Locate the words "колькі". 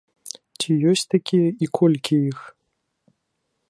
1.81-2.15